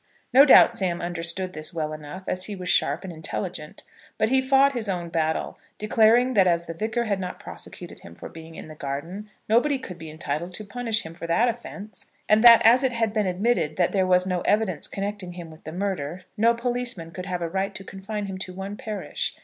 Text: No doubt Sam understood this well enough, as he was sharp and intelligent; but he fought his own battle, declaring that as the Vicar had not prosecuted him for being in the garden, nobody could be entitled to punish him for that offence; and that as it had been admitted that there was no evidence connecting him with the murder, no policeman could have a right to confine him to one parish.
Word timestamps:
No 0.33 0.45
doubt 0.45 0.73
Sam 0.73 0.99
understood 0.99 1.53
this 1.53 1.75
well 1.75 1.93
enough, 1.93 2.23
as 2.27 2.45
he 2.45 2.55
was 2.55 2.69
sharp 2.69 3.03
and 3.03 3.13
intelligent; 3.13 3.83
but 4.17 4.29
he 4.29 4.41
fought 4.41 4.73
his 4.73 4.89
own 4.89 5.09
battle, 5.09 5.59
declaring 5.77 6.33
that 6.33 6.47
as 6.47 6.65
the 6.65 6.73
Vicar 6.73 7.03
had 7.03 7.19
not 7.19 7.39
prosecuted 7.39 7.99
him 7.99 8.15
for 8.15 8.27
being 8.27 8.55
in 8.55 8.65
the 8.65 8.73
garden, 8.73 9.29
nobody 9.47 9.77
could 9.77 9.99
be 9.99 10.09
entitled 10.09 10.55
to 10.55 10.63
punish 10.65 11.03
him 11.03 11.13
for 11.13 11.27
that 11.27 11.47
offence; 11.47 12.09
and 12.27 12.43
that 12.43 12.63
as 12.65 12.83
it 12.83 12.93
had 12.93 13.13
been 13.13 13.27
admitted 13.27 13.75
that 13.75 13.91
there 13.91 14.07
was 14.07 14.25
no 14.25 14.41
evidence 14.41 14.87
connecting 14.87 15.33
him 15.33 15.51
with 15.51 15.65
the 15.65 15.71
murder, 15.71 16.23
no 16.35 16.55
policeman 16.55 17.11
could 17.11 17.27
have 17.27 17.43
a 17.43 17.47
right 17.47 17.75
to 17.75 17.83
confine 17.83 18.25
him 18.25 18.39
to 18.39 18.51
one 18.53 18.75
parish. 18.75 19.35